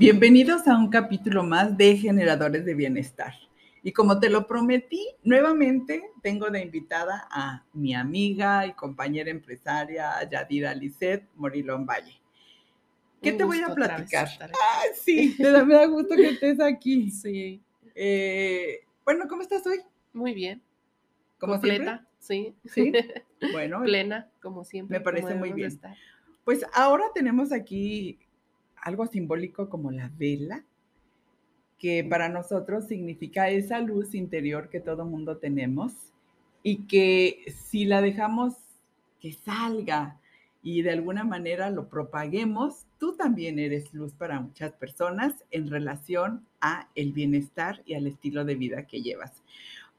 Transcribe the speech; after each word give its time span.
Bienvenidos 0.00 0.66
a 0.66 0.78
un 0.78 0.88
capítulo 0.88 1.42
más 1.42 1.76
de 1.76 1.94
Generadores 1.94 2.64
de 2.64 2.72
Bienestar. 2.72 3.34
Y 3.82 3.92
como 3.92 4.18
te 4.18 4.30
lo 4.30 4.46
prometí, 4.46 5.06
nuevamente 5.24 6.02
tengo 6.22 6.48
de 6.48 6.62
invitada 6.62 7.28
a 7.30 7.66
mi 7.74 7.94
amiga 7.94 8.66
y 8.66 8.72
compañera 8.72 9.30
empresaria 9.30 10.12
Yadira 10.26 10.74
Lisset 10.74 11.28
Morilón 11.36 11.84
Valle. 11.84 12.18
¿Qué 13.20 13.34
te 13.34 13.44
voy 13.44 13.60
a 13.60 13.74
platicar? 13.74 14.26
Ah, 14.40 14.84
sí, 14.94 15.36
me 15.66 15.74
da, 15.74 15.84
gusto 15.84 16.16
que 16.16 16.30
estés 16.30 16.58
aquí. 16.62 17.10
Sí. 17.10 17.62
Eh, 17.94 18.80
bueno, 19.04 19.28
¿cómo 19.28 19.42
estás 19.42 19.66
hoy? 19.66 19.82
Muy 20.14 20.32
bien. 20.32 20.62
¿Como 21.38 21.52
Completa, 21.52 22.06
sí. 22.18 22.54
Sí. 22.64 22.90
Bueno. 23.52 23.82
Plena, 23.82 24.30
como 24.40 24.64
siempre. 24.64 24.98
Me 24.98 25.04
parece 25.04 25.34
muy 25.34 25.52
bien. 25.52 25.78
Pues 26.42 26.64
ahora 26.72 27.04
tenemos 27.14 27.52
aquí 27.52 28.18
algo 28.82 29.06
simbólico 29.06 29.68
como 29.68 29.90
la 29.90 30.10
vela, 30.16 30.64
que 31.78 32.04
para 32.04 32.28
nosotros 32.28 32.86
significa 32.86 33.48
esa 33.48 33.80
luz 33.80 34.14
interior 34.14 34.68
que 34.68 34.80
todo 34.80 35.06
mundo 35.06 35.38
tenemos 35.38 35.92
y 36.62 36.86
que 36.86 37.44
si 37.54 37.86
la 37.86 38.02
dejamos 38.02 38.54
que 39.18 39.32
salga 39.32 40.20
y 40.62 40.82
de 40.82 40.90
alguna 40.90 41.24
manera 41.24 41.70
lo 41.70 41.88
propaguemos, 41.88 42.84
tú 42.98 43.16
también 43.16 43.58
eres 43.58 43.94
luz 43.94 44.12
para 44.12 44.40
muchas 44.40 44.72
personas 44.72 45.44
en 45.50 45.70
relación 45.70 46.46
a 46.60 46.88
el 46.94 47.12
bienestar 47.12 47.82
y 47.86 47.94
al 47.94 48.06
estilo 48.06 48.44
de 48.44 48.56
vida 48.56 48.86
que 48.86 49.00
llevas. 49.00 49.42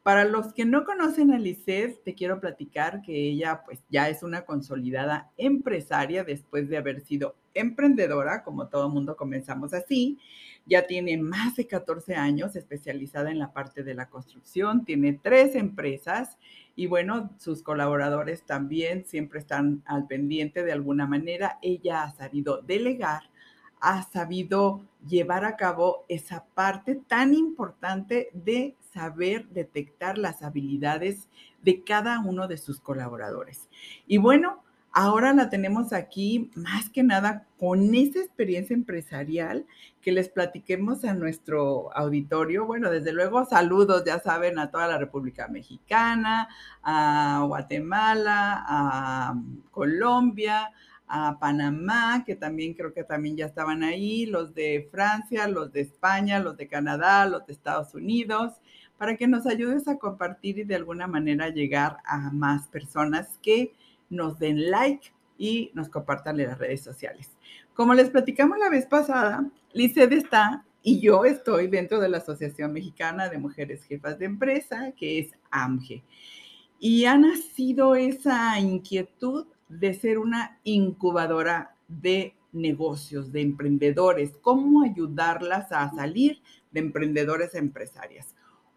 Para 0.04 0.26
los 0.26 0.52
que 0.54 0.66
no 0.66 0.84
conocen 0.84 1.32
a 1.32 1.38
Lisset, 1.38 2.04
te 2.04 2.16
quiero 2.16 2.40
platicar 2.40 3.04
que 3.04 3.14
ella 3.14 3.62
pues 3.64 3.84
ya 3.90 4.10
es 4.10 4.24
una 4.24 4.46
consolidada 4.46 5.32
empresaria 5.38 6.24
después 6.24 6.70
de 6.70 6.78
haber 6.78 7.02
sido 7.02 7.36
emprendedora, 7.54 8.44
como 8.44 8.68
todo 8.68 8.90
mundo 8.90 9.16
comenzamos 9.16 9.76
así. 9.76 10.18
Ya 10.66 10.88
tiene 10.88 11.18
más 11.18 11.56
de 11.56 11.68
14 11.68 12.16
años 12.16 12.56
especializada 12.56 13.30
en 13.30 13.38
la 13.38 13.54
parte 13.54 13.84
de 13.84 13.94
la 13.94 14.10
construcción, 14.10 14.86
tiene 14.86 15.20
tres 15.22 15.54
empresas 15.56 16.40
y 16.76 16.88
bueno, 16.88 17.30
sus 17.38 17.62
colaboradores 17.62 18.44
también 18.44 19.06
siempre 19.06 19.40
están 19.40 19.84
al 19.86 20.08
pendiente 20.08 20.64
de 20.64 20.72
alguna 20.72 21.06
manera. 21.06 21.60
Ella 21.62 22.04
ha 22.04 22.12
sabido 22.12 22.64
delegar, 22.64 23.22
ha 23.82 24.04
sabido 24.04 24.82
llevar 25.08 25.44
a 25.44 25.58
cabo 25.58 26.06
esa 26.08 26.46
parte 26.54 27.02
tan 27.08 27.34
importante 27.34 28.30
de 28.34 28.76
saber 28.94 29.50
detectar 29.50 30.18
las 30.18 30.44
habilidades 30.44 31.28
de 31.64 31.84
cada 31.84 32.20
uno 32.20 32.48
de 32.48 32.58
sus 32.58 32.80
colaboradores. 32.80 33.68
Y 34.08 34.18
bueno, 34.18 34.64
ahora 34.92 35.34
la 35.34 35.50
tenemos 35.50 35.94
aquí 35.94 36.52
más 36.56 36.90
que 36.90 37.02
nada 37.02 37.48
con 37.58 37.96
esa 37.96 38.20
experiencia 38.20 38.74
empresarial 38.76 39.66
que 40.02 40.12
les 40.12 40.30
platiquemos 40.30 41.04
a 41.06 41.14
nuestro 41.14 41.96
auditorio. 41.96 42.66
Bueno, 42.66 42.92
desde 42.92 43.14
luego 43.14 43.46
saludos, 43.46 44.04
ya 44.06 44.20
saben, 44.20 44.60
a 44.60 44.70
toda 44.70 44.88
la 44.88 44.98
República 44.98 45.48
Mexicana, 45.48 46.50
a 46.84 47.44
Guatemala, 47.48 48.64
a 48.68 49.42
Colombia, 49.72 50.72
a 51.14 51.38
Panamá, 51.40 52.24
que 52.26 52.38
también 52.38 52.74
creo 52.74 52.94
que 52.94 53.04
también 53.04 53.36
ya 53.36 53.46
estaban 53.46 53.84
ahí, 53.84 54.26
los 54.26 54.56
de 54.56 54.88
Francia, 54.90 55.46
los 55.46 55.74
de 55.74 55.82
España, 55.82 56.40
los 56.40 56.56
de 56.56 56.70
Canadá, 56.70 57.26
los 57.26 57.46
de 57.46 57.52
Estados 57.52 57.94
Unidos, 57.94 58.54
para 58.98 59.18
que 59.18 59.28
nos 59.28 59.46
ayudes 59.46 59.90
a 59.90 59.98
compartir 59.98 60.60
y 60.60 60.64
de 60.64 60.76
alguna 60.76 61.08
manera 61.08 61.50
llegar 61.50 61.98
a 62.06 62.32
más 62.32 62.70
personas 62.70 63.38
que 63.42 63.74
nos 64.10 64.40
den 64.40 64.72
like 64.72 65.12
y 65.38 65.72
nos 65.74 65.90
compartan 65.90 66.40
en 66.40 66.48
las 66.48 66.58
redes 66.58 66.82
sociales. 66.82 67.30
Como 67.74 67.94
les 67.94 68.10
platicamos 68.10 68.58
la 68.58 68.70
vez 68.70 68.86
pasada, 68.86 69.46
Liced 69.74 70.14
está 70.14 70.64
y 70.82 71.02
yo 71.02 71.26
estoy 71.26 71.68
dentro 71.68 72.00
de 72.00 72.08
la 72.08 72.20
Asociación 72.20 72.72
Mexicana 72.72 73.28
de 73.28 73.38
Mujeres 73.38 73.84
Jefas 73.84 74.18
de 74.18 74.26
Empresa, 74.26 74.94
que 74.96 75.20
es 75.20 75.32
AMGE. 75.50 76.04
Y 76.80 77.04
ha 77.04 77.18
nacido 77.18 77.96
esa 77.96 78.58
inquietud 78.60 79.48
de 79.80 79.94
ser 79.94 80.18
una 80.18 80.60
incubadora 80.64 81.76
de 81.88 82.36
negocios, 82.52 83.32
de 83.32 83.42
emprendedores, 83.42 84.34
cómo 84.42 84.84
ayudarlas 84.84 85.72
a 85.72 85.90
salir 85.92 86.42
de 86.72 86.82
emprendedores 86.82 87.56
empresarias. 87.56 88.36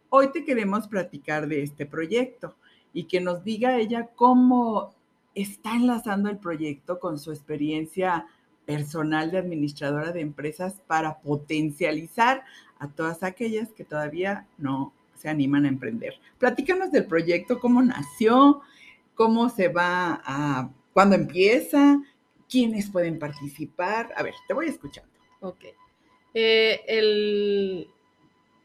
Hoy 0.08 0.30
te 0.30 0.44
queremos 0.44 0.86
platicar 0.86 1.48
de 1.48 1.62
este 1.62 1.86
proyecto 1.86 2.54
y 2.92 3.04
que 3.04 3.20
nos 3.20 3.42
diga 3.42 3.76
ella 3.76 4.10
cómo 4.14 4.94
está 5.34 5.74
enlazando 5.74 6.30
el 6.30 6.38
proyecto 6.38 7.00
con 7.00 7.18
su 7.18 7.32
experiencia 7.32 8.26
personal 8.64 9.32
de 9.32 9.38
administradora 9.38 10.12
de 10.12 10.20
empresas 10.20 10.80
para 10.86 11.18
potencializar 11.18 12.44
a 12.78 12.88
todas 12.88 13.24
aquellas 13.24 13.72
que 13.72 13.84
todavía 13.84 14.46
no 14.58 14.92
se 15.16 15.28
animan 15.28 15.64
a 15.64 15.68
emprender. 15.68 16.14
Platícanos 16.38 16.92
del 16.92 17.06
proyecto, 17.06 17.58
cómo 17.58 17.82
nació, 17.82 18.62
cómo 19.14 19.48
se 19.48 19.68
va 19.68 20.22
a, 20.24 20.70
cuándo 20.94 21.16
empieza, 21.16 22.00
quiénes 22.48 22.88
pueden 22.88 23.18
participar. 23.18 24.14
A 24.16 24.22
ver, 24.22 24.32
te 24.48 24.54
voy 24.54 24.68
escuchando. 24.68 25.12
Ok. 25.40 25.64
Eh, 26.32 26.80
el, 26.86 27.90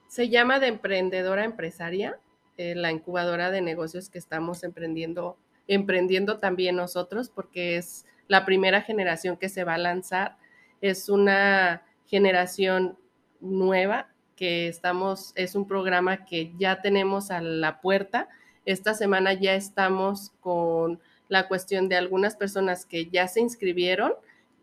se 0.08 0.30
llama 0.30 0.60
de 0.60 0.68
emprendedora 0.68 1.44
empresaria, 1.44 2.20
eh, 2.58 2.76
la 2.76 2.92
incubadora 2.92 3.52
de 3.52 3.62
negocios 3.62 4.10
que 4.10 4.18
estamos 4.18 4.64
emprendiendo, 4.64 5.38
emprendiendo 5.68 6.38
también 6.38 6.76
nosotros, 6.76 7.30
porque 7.30 7.76
es 7.76 8.06
la 8.28 8.46
primera 8.46 8.82
generación 8.82 9.36
que 9.36 9.50
se 9.50 9.64
va 9.64 9.74
a 9.74 9.80
lanzar. 9.80 10.38
Es 10.82 11.10
una 11.10 11.84
generación 12.06 12.98
nueva 13.42 14.10
que 14.36 14.68
estamos, 14.68 15.34
es 15.36 15.56
un 15.56 15.68
programa 15.68 16.26
que 16.26 16.54
ya 16.58 16.82
tenemos 16.82 17.32
a 17.32 17.42
la 17.42 17.82
puerta. 17.82 18.30
Esta 18.66 18.94
semana 18.94 19.34
ya 19.34 19.56
estamos 19.56 20.32
con 20.40 21.00
la 21.30 21.48
cuestión 21.48 21.88
de 21.88 21.96
algunas 21.96 22.36
personas 22.36 22.86
que 22.86 23.08
ya 23.10 23.28
se 23.28 23.40
inscribieron. 23.40 24.14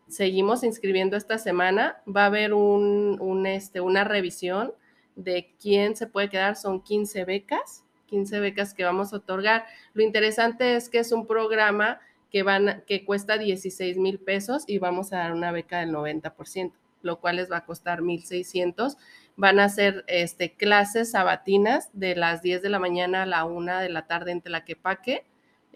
Seguimos 0.08 0.62
inscribiendo 0.64 1.16
esta 1.16 1.38
semana. 1.38 2.02
Va 2.06 2.24
a 2.24 2.26
haber 2.26 2.52
un, 2.52 3.46
este, 3.46 3.80
una 3.80 4.04
revisión 4.04 4.74
de 5.14 5.54
quién 5.60 5.96
se 5.96 6.06
puede 6.06 6.28
quedar 6.28 6.56
son 6.56 6.82
15 6.82 7.24
becas, 7.24 7.84
15 8.06 8.40
becas 8.40 8.74
que 8.74 8.84
vamos 8.84 9.12
a 9.12 9.16
otorgar. 9.16 9.64
Lo 9.94 10.02
interesante 10.02 10.76
es 10.76 10.90
que 10.90 10.98
es 10.98 11.12
un 11.12 11.26
programa 11.26 12.00
que, 12.30 12.42
van, 12.42 12.82
que 12.86 13.04
cuesta 13.04 13.38
16 13.38 13.96
mil 13.96 14.18
pesos 14.18 14.64
y 14.66 14.78
vamos 14.78 15.12
a 15.12 15.18
dar 15.18 15.32
una 15.32 15.52
beca 15.52 15.78
del 15.78 15.90
90%, 15.90 16.72
lo 17.02 17.20
cual 17.20 17.36
les 17.36 17.50
va 17.50 17.58
a 17.58 17.64
costar 17.64 18.02
1,600. 18.02 18.98
Van 19.36 19.60
a 19.60 19.68
ser 19.68 20.04
este, 20.08 20.52
clases 20.52 21.12
sabatinas 21.12 21.90
de 21.92 22.16
las 22.16 22.42
10 22.42 22.60
de 22.60 22.70
la 22.70 22.80
mañana 22.80 23.22
a 23.22 23.26
la 23.26 23.44
1 23.44 23.78
de 23.78 23.88
la 23.88 24.06
tarde 24.06 24.32
en 24.32 24.42
Tlaquepaque 24.42 25.24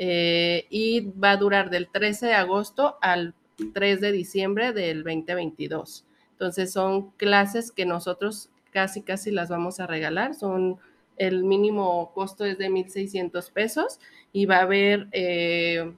eh, 0.02 0.66
y 0.70 1.10
va 1.10 1.32
a 1.32 1.36
durar 1.36 1.68
del 1.68 1.90
13 1.90 2.28
de 2.28 2.32
agosto 2.32 2.96
al 3.02 3.34
3 3.74 4.00
de 4.00 4.12
diciembre 4.12 4.72
del 4.72 5.04
2022. 5.04 6.06
Entonces 6.32 6.72
son 6.72 7.10
clases 7.18 7.70
que 7.70 7.84
nosotros 7.84 8.48
casi, 8.70 9.02
casi 9.02 9.30
las 9.30 9.50
vamos 9.50 9.78
a 9.78 9.86
regalar. 9.86 10.34
Son, 10.34 10.78
el 11.18 11.44
mínimo 11.44 12.12
costo 12.14 12.46
es 12.46 12.56
de 12.56 12.70
1.600 12.70 13.52
pesos 13.52 14.00
y 14.32 14.46
va 14.46 14.56
a 14.56 14.62
haber 14.62 15.08
eh, 15.12 15.92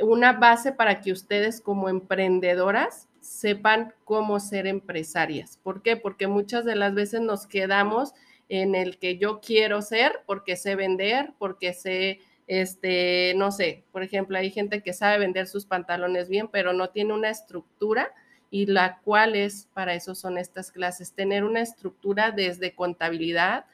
una 0.00 0.34
base 0.34 0.70
para 0.70 1.00
que 1.00 1.10
ustedes 1.10 1.60
como 1.60 1.88
emprendedoras 1.88 3.08
sepan 3.20 3.94
cómo 4.04 4.38
ser 4.38 4.68
empresarias. 4.68 5.58
¿Por 5.60 5.82
qué? 5.82 5.96
Porque 5.96 6.28
muchas 6.28 6.64
de 6.64 6.76
las 6.76 6.94
veces 6.94 7.20
nos 7.20 7.48
quedamos 7.48 8.12
en 8.48 8.76
el 8.76 8.98
que 8.98 9.18
yo 9.18 9.40
quiero 9.40 9.82
ser 9.82 10.20
porque 10.24 10.54
sé 10.54 10.76
vender, 10.76 11.32
porque 11.40 11.72
sé, 11.72 12.20
este, 12.46 13.34
no 13.36 13.50
sé, 13.50 13.84
por 13.92 14.02
ejemplo, 14.02 14.38
hay 14.38 14.50
gente 14.50 14.82
que 14.82 14.92
sabe 14.92 15.18
vender 15.18 15.46
sus 15.46 15.66
pantalones 15.66 16.28
bien, 16.28 16.48
pero 16.48 16.72
no 16.72 16.90
tiene 16.90 17.12
una 17.12 17.30
estructura 17.30 18.12
y 18.50 18.66
la 18.66 19.00
cual 19.00 19.34
es, 19.34 19.68
para 19.74 19.94
eso 19.94 20.14
son 20.14 20.38
estas 20.38 20.70
clases, 20.70 21.12
tener 21.12 21.44
una 21.44 21.60
estructura 21.60 22.30
desde 22.30 22.74
contabilidad, 22.74 23.66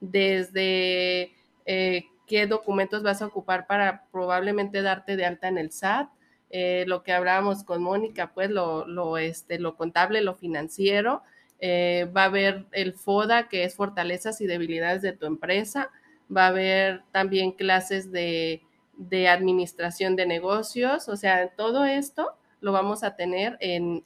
desde 0.00 1.32
eh, 1.66 2.04
qué 2.26 2.46
documentos 2.46 3.02
vas 3.02 3.22
a 3.22 3.26
ocupar 3.26 3.66
para 3.66 4.04
probablemente 4.12 4.82
darte 4.82 5.16
de 5.16 5.26
alta 5.26 5.48
en 5.48 5.58
el 5.58 5.72
SAT, 5.72 6.08
eh, 6.50 6.84
lo 6.86 7.02
que 7.02 7.12
hablábamos 7.12 7.64
con 7.64 7.82
Mónica, 7.82 8.32
pues 8.32 8.50
lo, 8.50 8.86
lo, 8.86 9.18
este, 9.18 9.58
lo 9.58 9.76
contable, 9.76 10.20
lo 10.20 10.34
financiero, 10.34 11.22
eh, 11.60 12.08
va 12.16 12.22
a 12.22 12.26
haber 12.26 12.66
el 12.72 12.94
FODA, 12.94 13.48
que 13.48 13.64
es 13.64 13.74
fortalezas 13.74 14.40
y 14.40 14.46
debilidades 14.46 15.02
de 15.02 15.12
tu 15.12 15.26
empresa, 15.26 15.90
va 16.34 16.44
a 16.44 16.48
haber 16.48 17.02
también 17.12 17.52
clases 17.52 18.12
de, 18.12 18.62
de 18.96 19.28
administración 19.28 20.14
de 20.16 20.26
negocios, 20.26 21.08
o 21.08 21.16
sea, 21.16 21.48
todo 21.56 21.84
esto 21.84 22.34
lo 22.60 22.72
vamos 22.72 23.02
a 23.02 23.16
tener 23.16 23.56
en, 23.60 24.02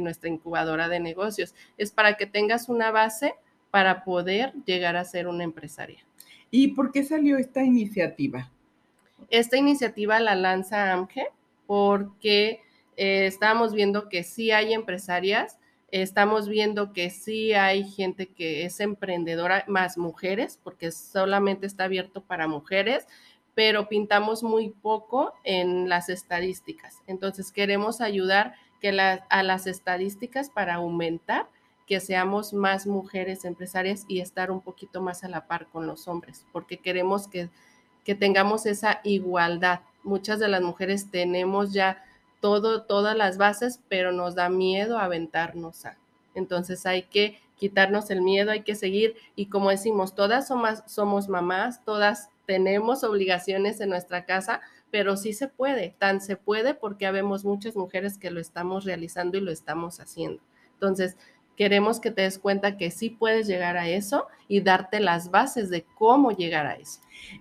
nuestra 0.00 0.28
incubadora 0.28 0.88
de 0.88 1.00
negocios. 1.00 1.54
Es 1.78 1.90
para 1.90 2.16
que 2.16 2.26
tengas 2.26 2.68
una 2.68 2.90
base 2.90 3.34
para 3.70 4.04
poder 4.04 4.52
llegar 4.66 4.96
a 4.96 5.04
ser 5.04 5.26
una 5.26 5.44
empresaria. 5.44 6.04
¿Y 6.50 6.68
por 6.68 6.92
qué 6.92 7.02
salió 7.02 7.38
esta 7.38 7.62
iniciativa? 7.64 8.50
Esta 9.30 9.56
iniciativa 9.56 10.20
la 10.20 10.34
lanza 10.34 10.92
AMGE 10.92 11.28
porque 11.66 12.60
eh, 12.96 13.26
estábamos 13.26 13.72
viendo 13.72 14.10
que 14.10 14.22
sí 14.22 14.50
hay 14.50 14.74
empresarias 14.74 15.58
Estamos 15.92 16.48
viendo 16.48 16.94
que 16.94 17.10
sí 17.10 17.52
hay 17.52 17.84
gente 17.84 18.26
que 18.26 18.64
es 18.64 18.80
emprendedora, 18.80 19.64
más 19.68 19.98
mujeres, 19.98 20.58
porque 20.64 20.90
solamente 20.90 21.66
está 21.66 21.84
abierto 21.84 22.22
para 22.22 22.48
mujeres, 22.48 23.06
pero 23.54 23.90
pintamos 23.90 24.42
muy 24.42 24.70
poco 24.70 25.34
en 25.44 25.90
las 25.90 26.08
estadísticas. 26.08 27.02
Entonces 27.06 27.52
queremos 27.52 28.00
ayudar 28.00 28.54
a 29.28 29.42
las 29.42 29.66
estadísticas 29.66 30.48
para 30.48 30.76
aumentar 30.76 31.46
que 31.86 32.00
seamos 32.00 32.54
más 32.54 32.86
mujeres 32.86 33.44
empresarias 33.44 34.06
y 34.08 34.20
estar 34.20 34.50
un 34.50 34.62
poquito 34.62 35.02
más 35.02 35.24
a 35.24 35.28
la 35.28 35.46
par 35.46 35.66
con 35.66 35.86
los 35.86 36.08
hombres, 36.08 36.46
porque 36.52 36.78
queremos 36.78 37.28
que, 37.28 37.50
que 38.02 38.14
tengamos 38.14 38.64
esa 38.64 39.00
igualdad. 39.04 39.80
Muchas 40.04 40.38
de 40.38 40.48
las 40.48 40.62
mujeres 40.62 41.10
tenemos 41.10 41.74
ya 41.74 42.02
todo, 42.42 42.82
todas 42.82 43.16
las 43.16 43.38
bases, 43.38 43.80
pero 43.88 44.10
nos 44.10 44.34
da 44.34 44.50
miedo 44.50 44.98
aventarnos 44.98 45.86
a. 45.86 45.96
Entonces 46.34 46.84
hay 46.86 47.04
que 47.04 47.38
quitarnos 47.56 48.10
el 48.10 48.20
miedo, 48.20 48.50
hay 48.50 48.62
que 48.62 48.74
seguir 48.74 49.14
y 49.36 49.46
como 49.46 49.70
decimos, 49.70 50.16
todas 50.16 50.48
somos, 50.48 50.82
somos 50.86 51.28
mamás, 51.28 51.84
todas 51.84 52.30
tenemos 52.44 53.04
obligaciones 53.04 53.80
en 53.80 53.90
nuestra 53.90 54.24
casa, 54.24 54.60
pero 54.90 55.16
sí 55.16 55.32
se 55.32 55.46
puede, 55.46 55.94
tan 55.98 56.20
se 56.20 56.36
puede 56.36 56.74
porque 56.74 57.06
habemos 57.06 57.44
muchas 57.44 57.76
mujeres 57.76 58.18
que 58.18 58.32
lo 58.32 58.40
estamos 58.40 58.84
realizando 58.84 59.38
y 59.38 59.40
lo 59.40 59.52
estamos 59.52 60.00
haciendo. 60.00 60.42
Entonces, 60.74 61.16
queremos 61.56 62.00
que 62.00 62.10
te 62.10 62.22
des 62.22 62.40
cuenta 62.40 62.76
que 62.76 62.90
sí 62.90 63.08
puedes 63.08 63.46
llegar 63.46 63.76
a 63.76 63.88
eso 63.88 64.26
y 64.48 64.62
darte 64.62 64.98
las 64.98 65.30
bases 65.30 65.70
de 65.70 65.84
cómo 65.94 66.32
llegar 66.32 66.66
a 66.66 66.74
eso. 66.74 67.00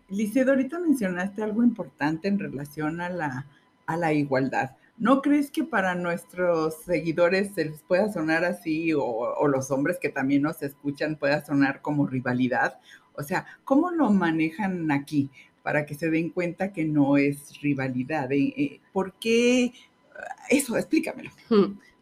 Liceo, 0.09 0.47
ahorita 0.47 0.77
mencionaste 0.77 1.41
algo 1.41 1.63
importante 1.63 2.27
en 2.27 2.37
relación 2.37 3.01
a 3.01 3.09
la, 3.09 3.47
a 3.87 3.97
la 3.97 4.13
igualdad. 4.13 4.75
¿No 5.01 5.23
crees 5.23 5.49
que 5.49 5.63
para 5.63 5.95
nuestros 5.95 6.83
seguidores 6.83 7.55
se 7.55 7.65
les 7.65 7.81
pueda 7.81 8.13
sonar 8.13 8.45
así 8.45 8.93
o, 8.93 9.03
o, 9.03 9.47
los 9.47 9.71
hombres 9.71 9.97
que 9.99 10.09
también 10.09 10.43
nos 10.43 10.61
escuchan 10.61 11.15
pueda 11.15 11.43
sonar 11.43 11.81
como 11.81 12.05
rivalidad? 12.05 12.79
O 13.15 13.23
sea, 13.23 13.47
¿cómo 13.63 13.89
lo 13.89 14.11
manejan 14.11 14.91
aquí 14.91 15.31
para 15.63 15.87
que 15.87 15.95
se 15.95 16.11
den 16.11 16.29
cuenta 16.29 16.71
que 16.71 16.85
no 16.85 17.17
es 17.17 17.59
rivalidad? 17.61 18.31
Eh, 18.31 18.53
eh, 18.55 18.79
¿Por 18.93 19.13
qué? 19.13 19.73
Eso, 20.51 20.77
explícamelo. 20.77 21.31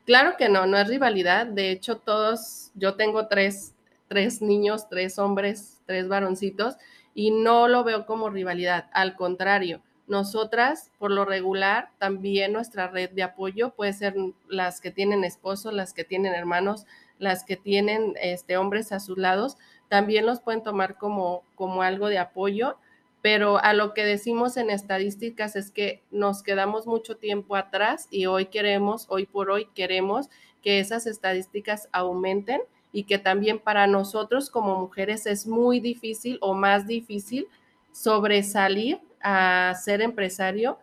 Claro 0.06 0.36
que 0.38 0.50
no, 0.50 0.66
no 0.66 0.78
es 0.78 0.90
rivalidad. 0.90 1.46
De 1.48 1.72
hecho, 1.72 2.00
todos, 2.00 2.72
yo 2.76 2.96
tengo 2.96 3.28
tres, 3.28 3.76
tres 4.10 4.42
niños, 4.42 4.90
tres 4.90 5.20
hombres, 5.20 5.80
tres 5.86 6.10
varoncitos, 6.10 6.76
y 7.14 7.32
no 7.32 7.70
lo 7.70 7.86
veo 7.86 8.06
como 8.06 8.30
rivalidad. 8.30 8.90
Al 8.92 9.16
contrario, 9.16 9.82
nosotras, 10.10 10.92
por 11.00 11.12
lo 11.12 11.24
regular, 11.24 11.92
también 11.98 12.54
nuestra 12.54 12.88
red 12.88 13.12
de 13.12 13.24
apoyo 13.24 13.70
puede 13.72 13.94
ser 13.94 14.16
las 14.48 14.82
que 14.82 14.92
tienen 14.92 15.24
esposos, 15.24 15.74
las 15.74 15.94
que 15.94 16.04
tienen 16.04 16.34
hermanos, 16.34 16.86
las 17.20 17.44
que 17.44 17.56
tienen 17.56 18.16
este, 18.22 18.58
hombres 18.58 18.92
a 18.92 19.00
sus 19.00 19.18
lados, 19.18 19.58
también 19.88 20.26
los 20.26 20.42
pueden 20.42 20.64
tomar 20.64 20.98
como, 20.98 21.44
como 21.56 21.82
algo 21.82 22.08
de 22.08 22.18
apoyo 22.18 22.78
pero 23.22 23.62
a 23.64 23.74
lo 23.74 23.94
que 23.94 24.06
decimos 24.06 24.56
en 24.58 24.70
estadísticas 24.70 25.56
es 25.56 25.72
que 25.72 26.02
nos 26.10 26.42
quedamos 26.42 26.88
mucho 26.88 27.18
tiempo 27.18 27.56
atrás 27.56 28.08
y 28.12 28.28
hoy 28.28 28.46
queremos, 28.46 29.08
hoy 29.10 29.26
por 29.26 29.52
hoy 29.52 29.68
queremos 29.76 30.30
que 30.62 30.80
esas 30.80 31.06
estadísticas 31.06 31.90
aumenten 31.92 32.62
y 32.94 33.04
que 33.04 33.18
también 33.18 33.60
para 33.60 33.88
nosotros 33.88 34.50
como 34.50 34.80
mujeres 34.80 35.26
es 35.26 35.48
muy 35.48 35.80
difícil 35.80 36.38
o 36.42 36.54
más 36.54 36.88
difícil 36.88 37.48
sobresalir 37.92 39.00
a 39.22 39.74
ser 39.76 40.02
empresario 40.02 40.80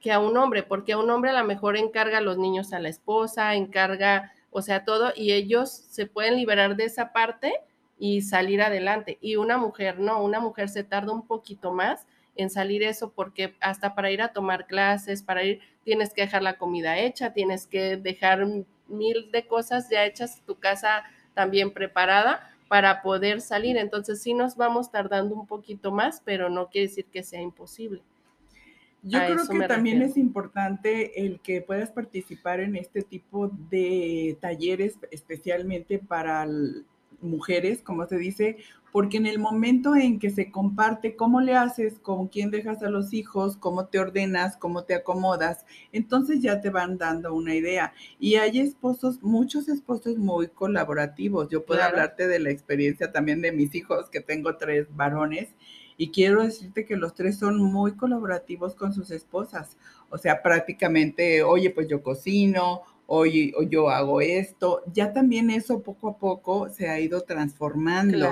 que 0.00 0.12
a 0.12 0.18
un 0.18 0.36
hombre, 0.36 0.62
porque 0.62 0.92
a 0.92 0.98
un 0.98 1.10
hombre 1.10 1.30
a 1.30 1.38
lo 1.40 1.44
mejor 1.44 1.76
encarga 1.76 2.20
los 2.20 2.38
niños 2.38 2.72
a 2.72 2.78
la 2.78 2.88
esposa, 2.88 3.54
encarga, 3.54 4.32
o 4.50 4.62
sea, 4.62 4.84
todo, 4.84 5.12
y 5.14 5.32
ellos 5.32 5.70
se 5.70 6.06
pueden 6.06 6.36
liberar 6.36 6.76
de 6.76 6.84
esa 6.84 7.12
parte 7.12 7.52
y 7.98 8.22
salir 8.22 8.62
adelante. 8.62 9.18
Y 9.20 9.36
una 9.36 9.58
mujer 9.58 9.98
no, 9.98 10.22
una 10.22 10.40
mujer 10.40 10.70
se 10.70 10.84
tarda 10.84 11.12
un 11.12 11.26
poquito 11.26 11.72
más 11.72 12.06
en 12.34 12.48
salir 12.48 12.82
eso 12.82 13.12
porque 13.12 13.54
hasta 13.60 13.94
para 13.94 14.10
ir 14.10 14.22
a 14.22 14.32
tomar 14.32 14.66
clases, 14.66 15.22
para 15.22 15.44
ir, 15.44 15.60
tienes 15.84 16.14
que 16.14 16.22
dejar 16.22 16.42
la 16.42 16.56
comida 16.56 16.98
hecha, 16.98 17.34
tienes 17.34 17.66
que 17.66 17.98
dejar 17.98 18.46
mil 18.88 19.30
de 19.30 19.46
cosas 19.46 19.90
ya 19.90 20.04
hechas, 20.06 20.40
tu 20.46 20.58
casa 20.58 21.04
también 21.34 21.72
preparada 21.72 22.50
para 22.70 23.02
poder 23.02 23.40
salir. 23.40 23.76
Entonces 23.76 24.22
sí 24.22 24.32
nos 24.32 24.54
vamos 24.54 24.92
tardando 24.92 25.34
un 25.34 25.44
poquito 25.44 25.90
más, 25.90 26.22
pero 26.24 26.48
no 26.48 26.68
quiere 26.68 26.86
decir 26.86 27.04
que 27.06 27.24
sea 27.24 27.42
imposible. 27.42 28.00
Yo 29.02 29.18
creo 29.18 29.48
que 29.48 29.66
también 29.66 30.02
es 30.02 30.16
importante 30.16 31.26
el 31.26 31.40
que 31.40 31.62
puedas 31.62 31.90
participar 31.90 32.60
en 32.60 32.76
este 32.76 33.02
tipo 33.02 33.48
de 33.48 34.38
talleres, 34.40 34.96
especialmente 35.10 35.98
para 35.98 36.46
mujeres, 37.22 37.82
como 37.82 38.06
se 38.06 38.18
dice, 38.18 38.56
porque 38.92 39.18
en 39.18 39.26
el 39.26 39.38
momento 39.38 39.94
en 39.94 40.18
que 40.18 40.30
se 40.30 40.50
comparte 40.50 41.14
cómo 41.14 41.40
le 41.40 41.54
haces, 41.54 41.98
con 42.00 42.28
quién 42.28 42.50
dejas 42.50 42.82
a 42.82 42.90
los 42.90 43.12
hijos, 43.12 43.56
cómo 43.56 43.86
te 43.86 43.98
ordenas, 43.98 44.56
cómo 44.56 44.84
te 44.84 44.94
acomodas, 44.94 45.64
entonces 45.92 46.42
ya 46.42 46.60
te 46.60 46.70
van 46.70 46.98
dando 46.98 47.34
una 47.34 47.54
idea. 47.54 47.92
Y 48.18 48.34
hay 48.36 48.58
esposos, 48.60 49.22
muchos 49.22 49.68
esposos 49.68 50.16
muy 50.16 50.48
colaborativos. 50.48 51.48
Yo 51.48 51.64
puedo 51.64 51.82
hablarte 51.82 52.26
de 52.26 52.40
la 52.40 52.50
experiencia 52.50 53.12
también 53.12 53.42
de 53.42 53.52
mis 53.52 53.74
hijos, 53.74 54.10
que 54.10 54.20
tengo 54.20 54.56
tres 54.56 54.88
varones, 54.94 55.48
y 55.96 56.10
quiero 56.10 56.42
decirte 56.42 56.86
que 56.86 56.96
los 56.96 57.14
tres 57.14 57.38
son 57.38 57.60
muy 57.60 57.92
colaborativos 57.92 58.74
con 58.74 58.94
sus 58.94 59.10
esposas. 59.10 59.76
O 60.08 60.16
sea, 60.16 60.42
prácticamente, 60.42 61.42
oye, 61.42 61.68
pues 61.70 61.88
yo 61.88 62.02
cocino, 62.02 62.82
hoy, 63.12 63.52
yo 63.68 63.90
hago 63.90 64.20
esto, 64.20 64.82
ya 64.92 65.12
también 65.12 65.50
eso 65.50 65.82
poco 65.82 66.10
a 66.10 66.16
poco 66.16 66.68
se 66.68 66.88
ha 66.88 67.00
ido 67.00 67.22
transformando. 67.22 68.28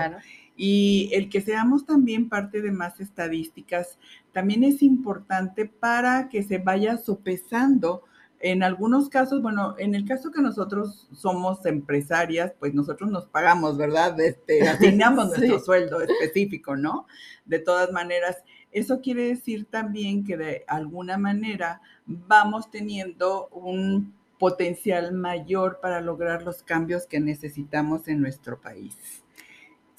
Y 0.56 1.10
el 1.12 1.28
que 1.28 1.40
seamos 1.40 1.84
también 1.84 2.28
parte 2.28 2.62
de 2.62 2.70
más 2.70 3.00
estadísticas 3.00 3.98
también 4.32 4.62
es 4.62 4.80
importante 4.82 5.66
para 5.66 6.28
que 6.28 6.44
se 6.44 6.58
vaya 6.58 6.96
sopesando. 6.96 8.04
En 8.38 8.62
algunos 8.62 9.08
casos, 9.08 9.42
bueno, 9.42 9.74
en 9.78 9.96
el 9.96 10.04
caso 10.04 10.30
que 10.30 10.40
nosotros 10.40 11.08
somos 11.12 11.66
empresarias, 11.66 12.52
pues 12.60 12.72
nosotros 12.72 13.10
nos 13.10 13.26
pagamos, 13.26 13.76
¿verdad? 13.76 14.18
Este, 14.20 14.62
asignamos 14.68 15.26
nuestro 15.36 15.58
sueldo 15.58 16.00
específico, 16.02 16.76
¿no? 16.76 17.08
De 17.46 17.58
todas 17.58 17.90
maneras, 17.90 18.36
eso 18.70 19.00
quiere 19.00 19.26
decir 19.26 19.66
también 19.68 20.24
que 20.24 20.36
de 20.36 20.64
alguna 20.68 21.18
manera 21.18 21.80
vamos 22.06 22.70
teniendo 22.70 23.48
un 23.48 24.17
potencial 24.38 25.12
mayor 25.12 25.80
para 25.80 26.00
lograr 26.00 26.42
los 26.42 26.62
cambios 26.62 27.06
que 27.06 27.20
necesitamos 27.20 28.08
en 28.08 28.20
nuestro 28.20 28.60
país. 28.60 28.96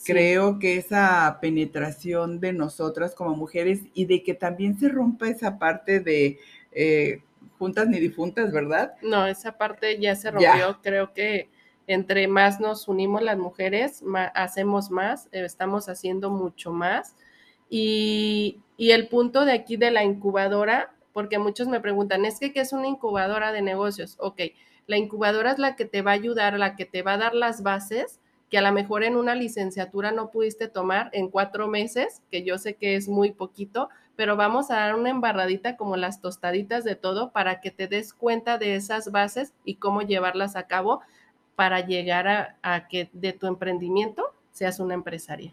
Creo 0.06 0.60
que 0.60 0.78
esa 0.78 1.40
penetración 1.42 2.40
de 2.40 2.54
nosotras 2.54 3.14
como 3.14 3.36
mujeres 3.36 3.82
y 3.94 4.06
de 4.06 4.24
que 4.24 4.34
también 4.34 4.80
se 4.80 4.88
rompa 4.88 5.28
esa 5.28 5.60
parte 5.60 6.00
de 6.00 6.40
eh, 6.72 7.22
juntas 7.58 7.88
ni 7.88 8.00
difuntas, 8.00 8.52
¿verdad? 8.52 8.94
No, 9.02 9.28
esa 9.28 9.58
parte 9.58 10.00
ya 10.00 10.16
se 10.16 10.32
rompió. 10.32 10.80
Creo 10.82 11.12
que 11.14 11.50
entre 11.86 12.28
más 12.28 12.62
nos 12.62 12.88
unimos 12.88 13.22
las 13.22 13.38
mujeres, 13.38 14.02
hacemos 14.36 14.90
más, 14.90 15.28
eh, 15.32 15.44
estamos 15.44 15.90
haciendo 15.90 16.30
mucho 16.30 16.72
más. 16.72 17.16
Y, 17.70 18.62
y 18.78 18.92
el 18.92 19.10
punto 19.10 19.44
de 19.44 19.52
aquí 19.52 19.76
de 19.76 19.92
la 19.92 20.04
incubadora 20.04 20.96
porque 21.20 21.38
muchos 21.38 21.68
me 21.68 21.82
preguntan, 21.82 22.24
es 22.24 22.40
que 22.40 22.54
¿qué 22.54 22.62
es 22.62 22.72
una 22.72 22.88
incubadora 22.88 23.52
de 23.52 23.62
negocios? 23.62 24.16
Ok, 24.20 24.40
la 24.88 24.96
incubadora 24.96 25.52
es 25.52 25.60
la 25.60 25.76
que 25.76 25.84
te 25.84 26.02
va 26.02 26.12
a 26.12 26.14
ayudar, 26.14 26.58
la 26.58 26.78
que 26.78 26.86
te 26.86 27.02
va 27.02 27.16
a 27.16 27.18
dar 27.18 27.36
las 27.36 27.62
bases 27.62 28.22
que 28.50 28.58
a 28.58 28.62
lo 28.62 28.72
mejor 28.72 29.04
en 29.04 29.18
una 29.18 29.36
licenciatura 29.36 30.14
no 30.14 30.32
pudiste 30.32 30.70
tomar 30.70 31.10
en 31.12 31.28
cuatro 31.28 31.68
meses, 31.68 32.22
que 32.32 32.46
yo 32.46 32.58
sé 32.58 32.76
que 32.76 32.96
es 32.96 33.10
muy 33.10 33.32
poquito, 33.32 33.90
pero 34.16 34.38
vamos 34.38 34.72
a 34.72 34.76
dar 34.76 34.96
una 34.96 35.10
embarradita 35.10 35.76
como 35.76 35.98
las 35.98 36.22
tostaditas 36.22 36.86
de 36.86 36.96
todo 36.96 37.34
para 37.34 37.60
que 37.60 37.70
te 37.70 37.90
des 37.90 38.14
cuenta 38.14 38.58
de 38.58 38.76
esas 38.76 39.12
bases 39.12 39.52
y 39.66 39.76
cómo 39.76 40.04
llevarlas 40.04 40.56
a 40.56 40.68
cabo 40.68 41.02
para 41.58 41.82
llegar 41.82 42.30
a, 42.30 42.56
a 42.62 42.88
que 42.88 43.10
de 43.12 43.34
tu 43.34 43.46
emprendimiento 43.46 44.24
seas 44.52 44.80
una 44.80 44.94
empresaria. 44.94 45.52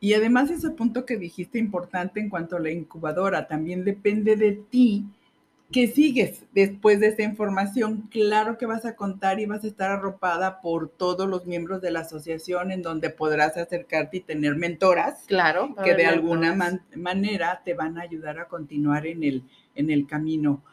Y 0.00 0.14
además 0.14 0.50
ese 0.50 0.70
punto 0.70 1.04
que 1.04 1.18
dijiste 1.18 1.58
importante 1.58 2.20
en 2.20 2.30
cuanto 2.30 2.56
a 2.56 2.60
la 2.60 2.70
incubadora, 2.70 3.46
también 3.46 3.84
depende 3.84 4.34
de 4.34 4.52
ti 4.52 5.04
que 5.70 5.86
sigues 5.86 6.44
después 6.52 6.98
de 7.00 7.08
esa 7.08 7.22
información. 7.22 8.08
Claro 8.10 8.58
que 8.58 8.66
vas 8.66 8.84
a 8.86 8.96
contar 8.96 9.38
y 9.40 9.46
vas 9.46 9.62
a 9.62 9.68
estar 9.68 9.90
arropada 9.90 10.60
por 10.62 10.88
todos 10.88 11.28
los 11.28 11.46
miembros 11.46 11.80
de 11.80 11.90
la 11.90 12.00
asociación 12.00 12.72
en 12.72 12.82
donde 12.82 13.10
podrás 13.10 13.56
acercarte 13.56 14.16
y 14.16 14.20
tener 14.20 14.56
mentoras. 14.56 15.24
Claro. 15.26 15.74
Que 15.84 15.94
de 15.94 16.06
alguna 16.06 16.56
manera 16.96 17.60
te 17.64 17.74
van 17.74 17.98
a 17.98 18.02
ayudar 18.02 18.38
a 18.40 18.48
continuar 18.48 19.06
en 19.06 19.22
el, 19.22 19.44
en 19.74 19.90
el 19.90 20.06
camino. 20.06 20.64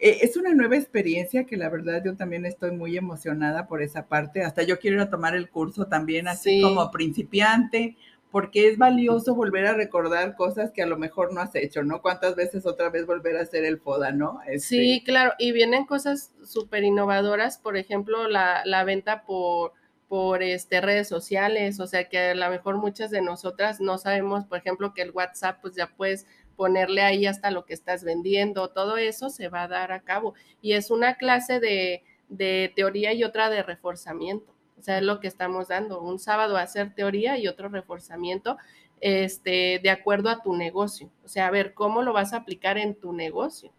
Eh, 0.00 0.18
es 0.22 0.36
una 0.36 0.54
nueva 0.54 0.76
experiencia 0.76 1.44
que 1.44 1.58
la 1.58 1.68
verdad 1.68 2.02
yo 2.02 2.16
también 2.16 2.46
estoy 2.46 2.70
muy 2.72 2.96
emocionada 2.96 3.68
por 3.68 3.82
esa 3.82 4.06
parte. 4.06 4.42
Hasta 4.42 4.62
yo 4.62 4.78
quiero 4.78 4.96
ir 4.96 5.02
a 5.02 5.10
tomar 5.10 5.36
el 5.36 5.50
curso 5.50 5.86
también 5.86 6.26
así 6.26 6.62
como 6.62 6.90
principiante 6.90 7.96
porque 8.30 8.68
es 8.68 8.78
valioso 8.78 9.34
volver 9.34 9.66
a 9.66 9.74
recordar 9.74 10.36
cosas 10.36 10.70
que 10.70 10.82
a 10.82 10.86
lo 10.86 10.96
mejor 10.96 11.32
no 11.32 11.40
has 11.40 11.54
hecho, 11.54 11.82
¿no? 11.82 12.00
¿Cuántas 12.00 12.36
veces 12.36 12.66
otra 12.66 12.90
vez 12.90 13.06
volver 13.06 13.36
a 13.36 13.42
hacer 13.42 13.64
el 13.64 13.80
FODA, 13.80 14.12
¿no? 14.12 14.40
Sí, 14.58 14.94
este 14.94 15.04
claro, 15.04 15.32
y 15.38 15.52
vienen 15.52 15.84
cosas 15.84 16.32
súper 16.44 16.84
innovadoras, 16.84 17.58
por 17.58 17.76
ejemplo, 17.76 18.28
la, 18.28 18.62
la 18.64 18.84
venta 18.84 19.24
por 19.24 19.72
por 20.10 20.42
este, 20.42 20.80
redes 20.80 21.06
sociales, 21.06 21.78
o 21.78 21.86
sea 21.86 22.08
que 22.08 22.18
a 22.18 22.34
lo 22.34 22.50
mejor 22.50 22.78
muchas 22.78 23.12
de 23.12 23.22
nosotras 23.22 23.80
no 23.80 23.96
sabemos, 23.96 24.44
por 24.44 24.58
ejemplo, 24.58 24.92
que 24.92 25.02
el 25.02 25.12
WhatsApp, 25.12 25.60
pues 25.60 25.76
ya 25.76 25.94
puedes 25.96 26.26
ponerle 26.56 27.02
ahí 27.02 27.26
hasta 27.26 27.52
lo 27.52 27.64
que 27.64 27.74
estás 27.74 28.02
vendiendo, 28.02 28.70
todo 28.70 28.96
eso 28.96 29.30
se 29.30 29.48
va 29.48 29.62
a 29.62 29.68
dar 29.68 29.92
a 29.92 30.00
cabo. 30.00 30.34
Y 30.60 30.72
es 30.72 30.90
una 30.90 31.14
clase 31.14 31.60
de, 31.60 32.02
de 32.28 32.72
teoría 32.74 33.12
y 33.12 33.22
otra 33.22 33.50
de 33.50 33.62
reforzamiento. 33.62 34.52
O 34.80 34.82
sea, 34.82 34.98
es 34.98 35.04
lo 35.04 35.20
que 35.20 35.28
estamos 35.28 35.68
dando. 35.68 36.00
Un 36.00 36.18
sábado 36.18 36.56
hacer 36.56 36.94
teoría 36.94 37.38
y 37.38 37.48
otro 37.48 37.68
reforzamiento 37.68 38.56
este, 39.00 39.78
de 39.82 39.90
acuerdo 39.90 40.30
a 40.30 40.42
tu 40.42 40.56
negocio. 40.56 41.10
O 41.22 41.28
sea, 41.28 41.46
a 41.46 41.50
ver 41.50 41.74
cómo 41.74 42.02
lo 42.02 42.14
vas 42.14 42.32
a 42.32 42.38
aplicar 42.38 42.78
en 42.78 42.94
tu 42.94 43.12
negocio. 43.12 43.70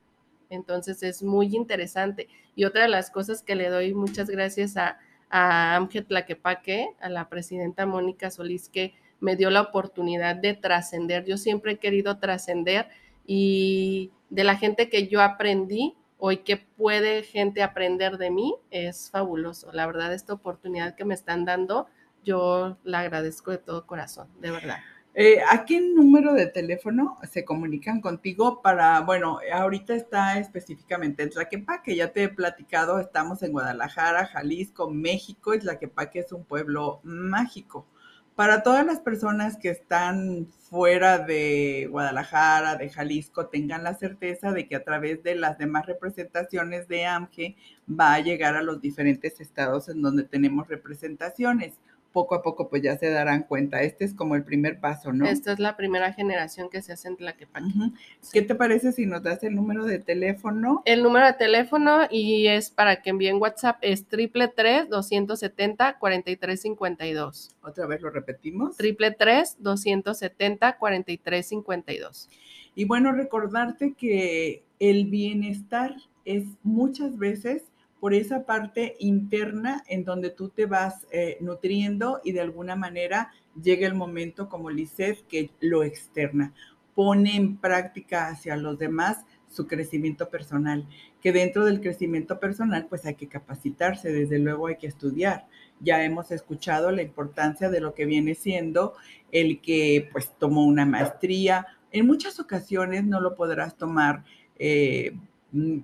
Entonces 0.50 1.02
es 1.02 1.24
muy 1.24 1.56
interesante. 1.56 2.28
Y 2.56 2.66
otra 2.66 2.84
de 2.84 2.90
las 2.90 3.10
cosas 3.10 3.42
que 3.42 3.56
le 3.56 3.70
doy 3.70 3.96
muchas 3.96 4.30
gracias 4.30 4.78
a, 4.78 5.00
a 5.30 5.76
Amget 5.76 6.08
Tlaquepaque, 6.08 6.96
a 7.00 7.10
la 7.10 7.30
presidenta 7.30 7.88
Mónica 7.88 8.30
Solís, 8.30 8.70
que 8.70 8.94
me 9.20 9.36
dio 9.36 9.50
la 9.50 9.62
oportunidad 9.62 10.36
de 10.36 10.54
trascender. 10.54 11.26
Yo 11.26 11.38
siempre 11.38 11.74
he 11.74 11.78
querido 11.78 12.20
trascender 12.20 12.90
y 13.26 14.12
de 14.30 14.44
la 14.44 14.56
gente 14.56 14.90
que 14.90 15.08
yo 15.08 15.22
aprendí 15.22 15.96
hoy 16.24 16.38
que 16.38 16.58
puede 16.58 17.24
gente 17.24 17.64
aprender 17.64 18.20
de 18.20 18.30
mí 18.30 18.56
es 18.70 19.10
fabuloso. 19.10 19.72
La 19.74 19.88
verdad, 19.88 20.14
esta 20.14 20.34
oportunidad 20.34 20.94
que 20.94 21.04
me 21.04 21.16
están 21.16 21.46
dando, 21.46 21.88
yo 22.24 22.78
la 22.84 23.00
agradezco 23.00 23.50
de 23.50 23.58
todo 23.58 23.88
corazón, 23.88 24.28
de 24.40 24.52
verdad. 24.52 24.78
Eh, 25.16 25.40
¿A 25.50 25.66
qué 25.66 25.82
número 25.82 26.34
de 26.34 26.46
teléfono 26.46 27.18
se 27.30 27.44
comunican 27.44 28.02
contigo 28.02 28.62
para, 28.62 29.02
bueno, 29.02 29.40
ahorita 29.52 29.96
está 29.96 30.38
específicamente 30.38 31.24
en 31.24 31.32
Tlaquepaque, 31.32 31.96
ya 31.96 32.14
te 32.14 32.24
he 32.24 32.30
platicado, 32.30 33.00
estamos 33.00 33.42
en 33.42 33.52
Guadalajara, 33.52 34.28
Jalisco, 34.28 34.92
México, 34.92 35.56
y 35.56 35.60
Tlaquepaque 35.60 36.20
es 36.20 36.32
un 36.32 36.46
pueblo 36.46 37.02
mágico. 37.04 37.88
Para 38.36 38.64
todas 38.64 38.86
las 38.86 39.02
personas 39.02 39.58
que 39.58 39.70
están 39.70 40.48
fuera 40.70 41.20
de 41.20 41.88
Guadalajara, 41.92 42.76
de 42.78 42.90
Jalisco, 42.90 43.48
tengan 43.48 43.84
la 43.84 43.94
certeza 43.94 44.52
de 44.54 44.68
que 44.68 44.78
a 44.78 44.84
través 44.84 45.22
de 45.22 45.36
las 45.36 45.58
demás 45.58 45.86
representaciones 45.86 46.88
de 46.88 47.06
AMGE 47.06 47.58
va 47.88 48.14
a 48.14 48.20
llegar 48.22 48.56
a 48.56 48.64
los 48.64 48.82
diferentes 48.82 49.42
estados 49.42 49.90
en 49.90 50.02
donde 50.02 50.24
tenemos 50.24 50.68
representaciones 50.70 51.74
poco 52.12 52.36
a 52.36 52.42
poco 52.42 52.70
pues 52.70 52.82
ya 52.82 52.98
se 52.98 53.10
darán 53.10 53.44
cuenta. 53.44 53.82
Este 53.82 54.06
es 54.06 54.14
como 54.14 54.36
el 54.36 54.44
primer 54.44 54.80
paso, 54.80 55.14
¿no? 55.14 55.26
Esta 55.26 55.54
es 55.54 55.60
la 55.60 55.78
primera 55.78 56.14
generación 56.14 56.70
que 56.70 56.82
se 56.82 56.94
hace 56.94 57.08
en 57.08 57.18
Tlaquepaque. 57.18 57.66
Uh 57.68 57.92
¿Qué 58.34 58.42
te 58.42 58.56
parece 58.56 58.92
si 58.92 59.06
nos 59.06 59.24
das 59.24 59.44
el 59.44 59.56
número 59.56 59.86
de 59.86 60.00
teléfono? 60.00 60.82
El 60.86 61.04
número 61.04 61.26
de 61.26 61.34
teléfono 61.34 62.02
y 62.10 62.48
es 62.48 62.70
para 62.70 63.02
que 63.02 63.12
envíen 63.12 63.38
WhatsApp 63.38 63.78
es 63.82 64.06
triple 64.06 64.48
tres 64.48 64.90
doscientos 64.90 65.40
setenta 65.40 65.98
cuarenta 66.00 66.32
y 66.32 66.38
tres 66.38 66.62
cincuenta 66.62 67.06
y 67.06 67.14
dos. 67.14 67.56
Otra 67.64 67.88
vez 67.88 68.02
lo 68.02 68.10
repetimos. 68.10 68.78
Triple 68.78 69.12
tres 69.12 69.56
doscientos 69.60 70.20
setenta 70.20 70.78
cuarenta 70.78 71.12
y 71.12 71.18
tres 71.18 71.48
cincuenta 71.48 71.94
y 71.94 72.00
dos. 72.00 72.30
Y 72.76 72.86
bueno, 72.86 73.12
recordarte 73.12 73.94
que 73.94 74.64
el 74.80 75.06
bienestar 75.06 75.96
es 76.24 76.44
muchas 76.64 77.18
veces 77.18 77.64
por 78.02 78.16
esa 78.16 78.46
parte 78.48 78.96
interna 79.00 79.84
en 79.88 80.04
donde 80.04 80.32
tú 80.32 80.50
te 80.50 80.66
vas 80.66 81.06
eh, 81.12 81.38
nutriendo 81.40 82.20
y 82.24 82.32
de 82.32 82.42
alguna 82.42 82.76
manera 82.76 83.32
llega 83.62 83.86
el 83.86 83.94
momento 83.94 84.50
como 84.50 84.72
Lisset 84.72 85.26
que 85.28 85.52
lo 85.60 85.84
externa, 85.84 86.52
pone 86.96 87.36
en 87.36 87.58
práctica 87.58 88.28
hacia 88.28 88.58
los 88.58 88.80
demás 88.80 89.24
su 89.48 89.68
crecimiento 89.68 90.30
personal, 90.30 90.88
que 91.22 91.32
dentro 91.32 91.64
del 91.64 91.80
crecimiento 91.80 92.40
personal 92.40 92.88
pues 92.90 93.06
hay 93.06 93.14
que 93.14 93.28
capacitarse, 93.28 94.12
desde 94.12 94.40
luego 94.40 94.66
hay 94.66 94.78
que 94.78 94.88
estudiar. 94.88 95.46
Ya 95.80 96.04
hemos 96.04 96.32
escuchado 96.32 96.90
la 96.92 97.04
importancia 97.04 97.70
de 97.70 97.82
lo 97.82 97.94
que 97.94 98.06
viene 98.06 98.34
siendo 98.34 98.96
el 99.32 99.62
que 99.62 100.10
pues 100.12 100.32
tomó 100.40 100.66
una 100.66 100.88
maestría. 100.88 101.68
En 101.92 102.08
muchas 102.08 102.40
ocasiones 102.40 103.04
no 103.04 103.20
lo 103.20 103.36
podrás 103.36 103.78
tomar 103.78 104.24
eh, 104.58 105.14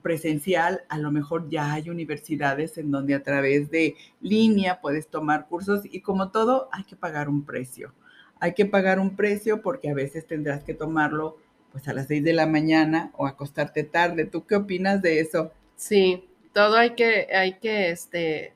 presencial, 0.02 0.84
a 0.88 0.98
lo 0.98 1.12
mejor 1.12 1.50
ya 1.50 1.74
hay 1.74 1.90
universidades 1.90 2.78
en 2.78 2.90
donde 2.90 3.16
a 3.16 3.24
través 3.24 3.70
de 3.70 3.96
línea 4.22 4.80
puedes 4.80 5.08
tomar 5.08 5.48
cursos 5.48 5.82
y 5.84 6.02
como 6.02 6.32
todo 6.32 6.70
hay 6.72 6.84
que 6.86 6.96
pagar 6.96 7.28
un 7.28 7.44
precio. 7.46 7.94
Hay 8.40 8.54
que 8.54 8.66
pagar 8.66 9.00
un 9.00 9.16
precio 9.16 9.62
porque 9.62 9.90
a 9.90 9.94
veces 9.94 10.26
tendrás 10.26 10.64
que 10.64 10.74
tomarlo 10.74 11.38
pues 11.72 11.88
a 11.88 11.94
las 11.94 12.08
seis 12.08 12.24
de 12.24 12.34
la 12.34 12.46
mañana 12.46 13.12
o 13.18 13.28
acostarte 13.28 13.84
tarde. 13.84 14.26
¿Tú 14.26 14.46
qué 14.46 14.56
opinas 14.56 15.02
de 15.02 15.20
eso? 15.20 15.52
Sí, 15.76 16.30
todo 16.54 16.78
hay 16.78 16.92
que, 16.92 17.28
hay 17.34 17.60
que 17.60 17.90
este, 17.90 18.54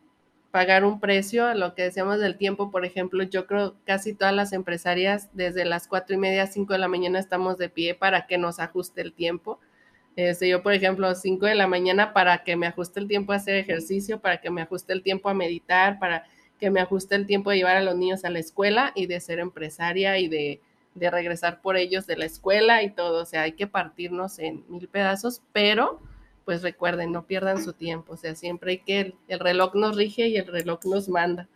pagar 0.51 0.85
un 0.85 0.99
precio. 1.01 1.45
a 1.45 1.55
Lo 1.55 1.75
que 1.75 1.83
decíamos 1.83 2.19
del 2.19 2.37
tiempo, 2.37 2.71
por 2.71 2.85
ejemplo, 2.85 3.23
yo 3.23 3.47
creo 3.47 3.75
casi 3.85 4.13
todas 4.13 4.33
las 4.33 4.53
empresarias 4.53 5.29
desde 5.33 5.65
las 5.65 5.87
cuatro 5.87 6.15
y 6.15 6.19
media, 6.19 6.47
cinco 6.47 6.73
de 6.73 6.79
la 6.79 6.87
mañana 6.87 7.19
estamos 7.19 7.57
de 7.57 7.69
pie 7.69 7.95
para 7.95 8.27
que 8.27 8.37
nos 8.37 8.59
ajuste 8.59 9.01
el 9.01 9.13
tiempo 9.13 9.59
este, 10.15 10.49
yo, 10.49 10.61
por 10.61 10.73
ejemplo, 10.73 11.13
5 11.15 11.45
de 11.45 11.55
la 11.55 11.67
mañana 11.67 12.13
para 12.13 12.43
que 12.43 12.55
me 12.55 12.67
ajuste 12.67 12.99
el 12.99 13.07
tiempo 13.07 13.31
a 13.31 13.37
hacer 13.37 13.55
ejercicio, 13.55 14.19
para 14.19 14.41
que 14.41 14.49
me 14.49 14.61
ajuste 14.61 14.93
el 14.93 15.03
tiempo 15.03 15.29
a 15.29 15.33
meditar, 15.33 15.99
para 15.99 16.25
que 16.59 16.69
me 16.69 16.79
ajuste 16.79 17.15
el 17.15 17.25
tiempo 17.25 17.49
de 17.49 17.57
llevar 17.57 17.77
a 17.77 17.81
los 17.81 17.95
niños 17.95 18.23
a 18.25 18.29
la 18.29 18.39
escuela 18.39 18.91
y 18.95 19.07
de 19.07 19.19
ser 19.19 19.39
empresaria 19.39 20.19
y 20.19 20.27
de, 20.27 20.61
de 20.95 21.09
regresar 21.09 21.61
por 21.61 21.77
ellos 21.77 22.05
de 22.05 22.17
la 22.17 22.25
escuela 22.25 22.83
y 22.83 22.91
todo. 22.91 23.21
O 23.21 23.25
sea, 23.25 23.43
hay 23.43 23.53
que 23.53 23.67
partirnos 23.67 24.37
en 24.39 24.63
mil 24.67 24.87
pedazos, 24.87 25.41
pero 25.53 26.01
pues 26.45 26.61
recuerden, 26.61 27.11
no 27.11 27.25
pierdan 27.25 27.63
su 27.63 27.73
tiempo. 27.73 28.13
O 28.13 28.17
sea, 28.17 28.35
siempre 28.35 28.71
hay 28.71 28.77
que, 28.79 29.15
el, 29.27 29.39
reloj 29.39 29.75
nos 29.75 29.95
rige 29.95 30.27
y 30.27 30.37
el 30.37 30.47
reloj 30.47 30.85
nos 30.85 31.07
manda. 31.07 31.47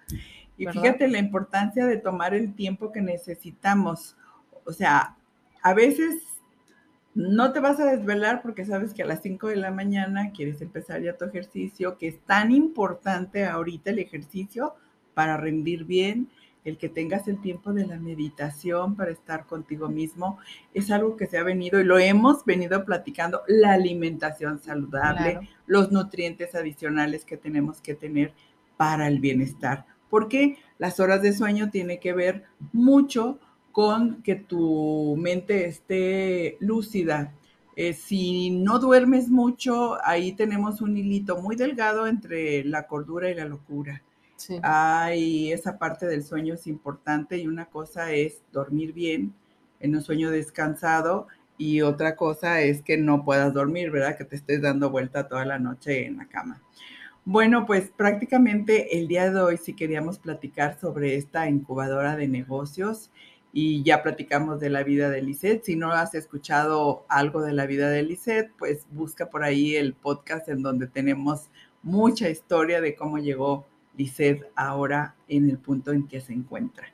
Y 0.58 0.68
fíjate 0.68 1.08
la 1.08 1.20
importancia 1.20 1.86
de 1.86 1.98
tomar 1.98 2.34
el 2.34 2.56
tiempo 2.56 2.92
que 2.92 3.02
necesitamos. 3.02 4.16
O 4.64 4.72
sea, 4.72 5.18
a 5.62 5.74
veces 5.74 6.24
no 7.16 7.54
te 7.54 7.62
vas 7.62 7.80
a 7.80 7.86
desvelar 7.86 8.42
porque 8.42 8.66
sabes 8.66 8.94
que 8.94 9.04
a 9.04 9.06
las 9.06 9.22
5 9.22 9.48
de 9.48 9.56
la 9.56 9.72
mañana 9.72 10.32
quieres 10.32 10.62
empezar 10.62 11.02
ya 11.02 11.18
tu 11.18 11.24
ejercicio, 11.24 11.98
que 11.98 12.10
es 12.10 12.20
tan 12.20 12.52
importante 12.52 13.46
ahorita 13.46 13.92
el 13.92 14.00
ejercicio 14.00 14.76
para 15.14 15.38
rendir 15.38 15.86
bien, 15.86 16.28
el 16.66 16.78
que 16.78 16.90
tengas 16.90 17.28
el 17.28 17.40
tiempo 17.40 17.72
de 17.72 17.86
la 17.86 18.00
meditación 18.00 18.96
para 18.96 19.12
estar 19.12 19.46
contigo 19.46 19.88
mismo, 19.88 20.40
es 20.74 20.92
algo 20.92 21.16
que 21.16 21.28
se 21.28 21.38
ha 21.38 21.44
venido 21.44 21.80
y 21.80 21.86
lo 21.86 22.00
hemos 22.00 22.44
venido 22.44 22.84
platicando, 22.84 23.44
la 23.48 23.74
alimentación 23.74 24.60
saludable, 24.60 25.48
los 25.68 25.92
nutrientes 25.92 26.54
adicionales 26.54 27.24
que 27.24 27.38
tenemos 27.38 27.82
que 27.82 27.96
tener 27.96 28.34
para 28.76 29.08
el 29.08 29.20
bienestar, 29.20 29.86
porque 30.10 30.58
las 30.80 31.00
horas 31.00 31.22
de 31.22 31.34
sueño 31.34 31.70
tienen 31.70 32.00
que 32.00 32.14
ver 32.14 32.44
mucho 32.74 33.40
con 33.76 34.24
que 34.24 34.36
tu 34.36 35.18
mente 35.20 35.66
esté 35.66 36.56
lúcida. 36.62 37.34
Eh, 37.76 37.92
si 37.92 38.50
no 38.50 38.80
duermes 38.80 39.28
mucho, 39.28 39.98
ahí 40.06 40.32
tenemos 40.32 40.80
un 40.80 40.96
hilito 40.96 41.42
muy 41.42 41.58
delgado 41.58 42.08
entre 42.08 42.64
la 42.64 42.88
cordura 42.88 43.30
y 43.30 43.36
la 43.36 43.44
locura. 43.44 44.02
Sí. 44.38 44.60
Hay 44.64 45.52
esa 45.52 45.78
parte 45.78 46.06
del 46.06 46.24
sueño 46.24 46.54
es 46.54 46.68
importante 46.68 47.38
y 47.38 47.48
una 47.48 47.66
cosa 47.66 48.14
es 48.14 48.44
dormir 48.54 48.94
bien 48.94 49.34
en 49.82 49.94
un 49.94 50.02
sueño 50.02 50.32
descansado 50.32 51.28
y 51.58 51.82
otra 51.82 52.16
cosa 52.16 52.62
es 52.62 52.82
que 52.82 52.96
no 52.96 53.26
puedas 53.26 53.54
dormir, 53.54 53.92
¿verdad? 53.92 54.18
Que 54.18 54.24
te 54.24 54.38
estés 54.38 54.62
dando 54.62 54.90
vuelta 54.90 55.28
toda 55.28 55.44
la 55.44 55.60
noche 55.60 56.06
en 56.06 56.16
la 56.16 56.28
cama. 56.28 56.62
Bueno, 57.26 57.66
pues 57.66 57.90
prácticamente 57.90 58.98
el 58.98 59.10
día 59.10 59.30
de 59.32 59.42
hoy 59.42 59.58
sí 59.58 59.74
queríamos 59.74 60.18
platicar 60.18 60.80
sobre 60.80 61.16
esta 61.16 61.50
incubadora 61.50 62.16
de 62.16 62.30
negocios 62.30 63.12
y 63.58 63.84
ya 63.84 64.04
platicamos 64.04 64.60
de 64.60 64.70
la 64.70 64.84
vida 64.84 65.10
de 65.10 65.22
Lisette. 65.22 65.64
Si 65.64 65.78
no 65.78 65.94
has 65.94 66.14
escuchado 66.14 67.06
algo 67.08 67.42
de 67.42 67.54
la 67.54 67.66
vida 67.66 67.90
de 67.90 68.04
Lisette, 68.04 68.52
pues 68.60 68.86
busca 68.92 69.30
por 69.30 69.46
ahí 69.46 69.78
el 69.78 69.94
podcast 69.94 70.50
en 70.50 70.62
donde 70.62 70.88
tenemos 70.88 71.50
mucha 71.82 72.30
historia 72.30 72.82
de 72.82 72.96
cómo 72.96 73.18
llegó 73.18 73.66
Lisette 73.96 74.44
ahora 74.58 75.16
en 75.30 75.50
el 75.50 75.58
punto 75.58 75.94
en 75.94 76.06
que 76.06 76.20
se 76.20 76.34
encuentra. 76.34 76.88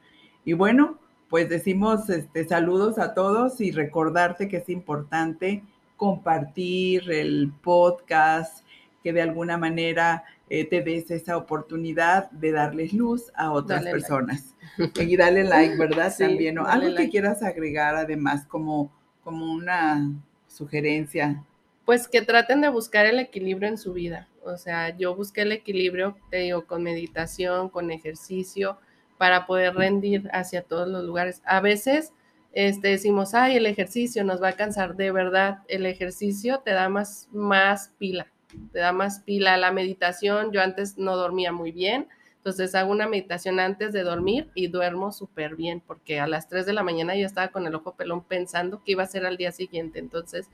Y 0.46 0.53
bueno, 0.53 1.00
pues 1.30 1.50
decimos 1.50 2.08
este, 2.12 2.48
saludos 2.48 3.00
a 3.00 3.15
todos 3.15 3.60
y 3.60 3.72
recordarte 3.72 4.48
que 4.48 4.58
es 4.58 4.70
importante 4.70 5.63
compartir 5.98 7.10
el 7.10 7.51
podcast, 7.63 8.63
que 9.01 9.13
de 9.13 9.24
alguna 9.24 9.58
manera 9.58 10.25
eh, 10.53 10.65
te 10.65 10.81
des 10.81 11.10
esa 11.12 11.38
oportunidad 11.38 12.29
de 12.31 12.51
darles 12.51 12.91
luz 12.91 13.31
a 13.36 13.53
otras 13.53 13.86
personas. 13.86 14.53
Y 15.00 15.15
dale 15.15 15.46
like, 15.46 15.77
¿verdad? 15.77 16.13
También, 16.17 16.55
¿no? 16.55 16.65
Algo 16.65 16.96
que 16.96 17.10
quieras 17.10 17.41
agregar 17.41 17.96
además 17.96 18.46
como, 18.46 18.91
como 19.24 19.51
una 19.53 20.12
sugerencia. 20.48 21.41
Pues 21.86 22.08
que 22.08 22.22
traten 22.22 22.60
de 22.60 22.67
buscar 22.67 23.05
el 23.05 23.20
equilibrio 23.20 23.70
en 23.70 23.77
su 23.77 23.93
vida. 23.93 24.27
O 24.43 24.58
sea, 24.58 24.96
yo 24.98 25.15
busqué 25.15 25.43
el 25.43 25.53
equilibrio, 25.53 26.17
te 26.29 26.38
digo, 26.38 26.65
con 26.65 26.84
meditación, 26.84 27.70
con 27.70 27.89
ejercicio, 27.89 28.77
para 29.17 29.46
poder 29.46 29.75
rendir 29.75 30.29
hacia 30.34 30.63
todos 30.63 30.88
los 30.88 31.05
lugares. 31.05 31.41
A 31.46 31.62
veces 31.62 32.12
este, 32.51 32.89
decimos, 32.89 33.34
ay, 33.34 33.55
el 33.55 33.65
ejercicio 33.67 34.25
nos 34.25 34.41
va 34.41 34.50
a 34.50 34.58
cansar. 34.58 34.98
De 34.98 35.12
verdad, 35.12 35.60
el 35.70 35.86
ejercicio 35.86 36.60
te 36.60 36.72
da 36.72 36.89
más, 36.89 37.29
más 37.31 37.93
pila, 37.98 38.27
te 38.72 38.79
da 38.79 38.91
más 38.91 39.20
pila. 39.22 39.58
La 39.58 39.72
meditación, 39.72 40.51
yo 40.51 40.62
antes 40.62 40.98
no 40.98 41.15
dormía 41.15 41.51
muy 41.51 41.72
bien, 41.72 42.08
entonces 42.41 42.74
hago 42.74 42.91
una 42.91 43.08
meditación 43.08 43.60
antes 43.60 43.93
de 43.93 44.01
dormir 44.01 44.50
y 44.55 44.65
duermo 44.65 45.12
súper 45.12 45.55
bien, 45.55 45.79
porque 45.86 46.20
a 46.20 46.25
las 46.25 46.50
3 46.50 46.65
de 46.65 46.74
la 46.74 46.81
mañana 46.81 47.15
yo 47.15 47.27
estaba 47.27 47.50
con 47.50 47.67
el 47.67 47.75
ojo 47.75 47.93
pelón 47.93 48.24
pensando 48.24 48.81
qué 48.84 48.93
iba 48.93 49.03
a 49.03 49.08
ser 49.08 49.27
al 49.27 49.38
día 49.38 49.51
siguiente. 49.51 50.00
Entonces 50.00 50.50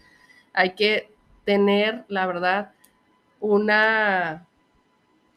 hay 0.51 0.75
que 0.75 1.09
tener, 1.45 2.03
la 2.09 2.27
verdad, 2.27 2.73
una, 3.39 4.45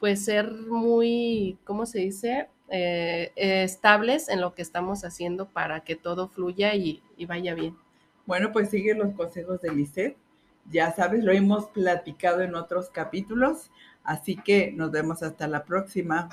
pues 0.01 0.25
ser 0.25 0.51
muy, 0.51 1.57
¿cómo 1.63 1.85
se 1.85 1.99
dice? 1.99 2.49
Eh, 2.67 3.31
estables 3.35 4.27
en 4.27 4.41
lo 4.41 4.53
que 4.53 4.61
estamos 4.61 5.05
haciendo 5.05 5.47
para 5.47 5.85
que 5.85 5.95
todo 5.95 6.27
fluya 6.27 6.75
y, 6.75 7.01
vaya 7.27 7.53
bien. 7.53 7.77
Bueno, 8.25 8.51
pues 8.51 8.69
sigue 8.69 8.93
los 8.93 9.13
consejos 9.13 9.61
de 9.61 9.73
Lisette. 9.73 10.17
Ya 10.69 10.91
sabes, 10.93 11.23
lo 11.23 11.31
hemos 11.31 11.67
platicado 11.67 12.41
en 12.41 12.55
otros 12.55 12.89
capítulos, 12.89 13.71
así 14.03 14.35
que 14.35 14.71
nos 14.71 14.91
vemos 14.91 15.23
hasta 15.23 15.47
la 15.47 15.65
próxima. 15.65 16.29